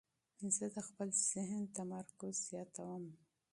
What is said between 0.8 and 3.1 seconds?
خپل ذهن تمرکز زیاتوم.